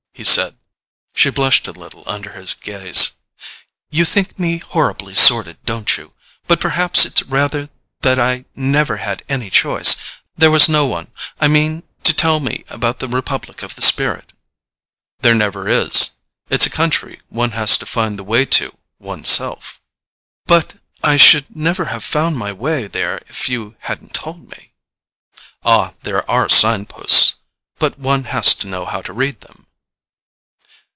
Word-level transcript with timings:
he 0.13 0.25
said. 0.25 0.55
She 1.15 1.31
blushed 1.31 1.67
a 1.67 1.71
little 1.71 2.03
under 2.05 2.33
his 2.33 2.53
gaze. 2.53 3.13
"You 3.89 4.05
think 4.05 4.37
me 4.37 4.59
horribly 4.59 5.15
sordid, 5.15 5.57
don't 5.65 5.97
you? 5.97 6.13
But 6.47 6.59
perhaps 6.59 7.05
it's 7.05 7.23
rather 7.23 7.69
that 8.01 8.19
I 8.19 8.45
never 8.55 8.97
had 8.97 9.23
any 9.27 9.49
choice. 9.49 9.95
There 10.35 10.51
was 10.51 10.69
no 10.69 10.85
one, 10.85 11.11
I 11.39 11.47
mean, 11.47 11.81
to 12.03 12.13
tell 12.13 12.39
me 12.39 12.65
about 12.67 12.99
the 12.99 13.07
republic 13.07 13.63
of 13.63 13.73
the 13.73 13.81
spirit." 13.81 14.31
"There 15.21 15.33
never 15.33 15.67
is—it's 15.67 16.67
a 16.67 16.69
country 16.69 17.21
one 17.29 17.51
has 17.51 17.75
to 17.79 17.87
find 17.87 18.19
the 18.19 18.23
way 18.25 18.45
to 18.45 18.77
one's 18.99 19.29
self." 19.29 19.81
"But 20.45 20.75
I 21.01 21.17
should 21.17 21.55
never 21.55 21.85
have 21.85 22.03
found 22.03 22.37
my 22.37 22.51
way 22.53 22.85
there 22.85 23.23
if 23.27 23.49
you 23.49 23.75
hadn't 23.79 24.13
told 24.13 24.51
me." 24.51 24.73
"Ah, 25.63 25.93
there 26.03 26.29
are 26.29 26.47
sign 26.47 26.85
posts—but 26.85 27.97
one 27.97 28.25
has 28.25 28.53
to 28.55 28.67
know 28.67 28.85
how 28.85 29.01
to 29.01 29.13
read 29.13 29.41
them." 29.41 29.65